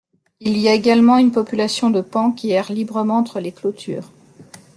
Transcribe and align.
Il 0.39 0.57
y 0.57 0.67
a 0.67 0.73
également 0.73 1.19
une 1.19 1.31
population 1.31 1.91
de 1.91 2.01
paons 2.01 2.31
qui 2.31 2.49
errent 2.49 2.71
librement 2.71 3.19
entre 3.19 3.39
les 3.39 3.51
clôtures. 3.51 4.09